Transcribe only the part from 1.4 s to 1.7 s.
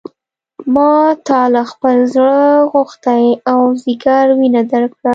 له